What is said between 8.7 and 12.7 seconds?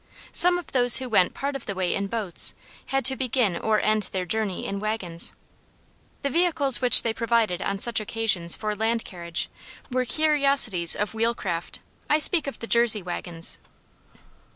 land carriage were curiosities of wheel craft I speak of the